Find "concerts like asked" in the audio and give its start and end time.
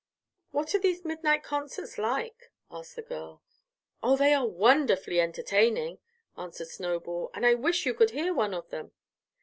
1.43-2.95